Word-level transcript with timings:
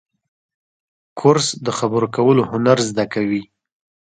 کورس 1.19 1.47
د 1.65 1.67
خبرو 1.77 2.07
کولو 2.15 2.43
هنر 2.51 2.77
زده 2.89 3.05
کوي. 3.13 3.43